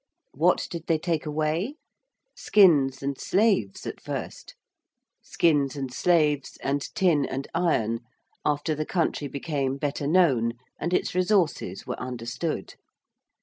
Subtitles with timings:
[0.33, 1.75] What did they take away?
[2.35, 4.55] Skins and slaves at first;
[5.21, 7.99] skins and slaves, and tin and iron,
[8.43, 12.73] after the country became better known and its resources were understood.